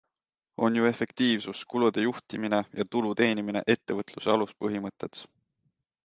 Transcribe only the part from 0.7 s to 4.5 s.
ju efektiivsus, kulude juhtimine ja tulu teenimine ettevõtluse